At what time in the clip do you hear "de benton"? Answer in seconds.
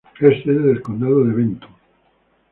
1.23-1.69